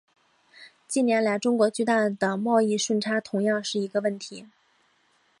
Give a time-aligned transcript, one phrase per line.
[0.87, 4.47] 近年来中国巨大的贸易顺差同样是一个问题。